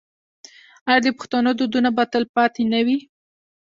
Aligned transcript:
آیا 0.87 0.99
د 1.03 1.07
پښتنو 1.17 1.49
دودونه 1.59 1.89
به 1.95 2.03
تل 2.11 2.23
پاتې 2.35 2.63
نه 2.71 2.79
وي؟ 2.85 2.97